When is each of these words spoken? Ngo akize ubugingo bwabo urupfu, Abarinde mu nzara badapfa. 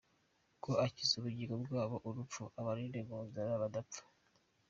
Ngo 0.57 0.71
akize 0.85 1.13
ubugingo 1.17 1.55
bwabo 1.65 1.95
urupfu, 2.07 2.43
Abarinde 2.59 2.99
mu 3.09 3.17
nzara 3.27 3.61
badapfa. 3.61 4.01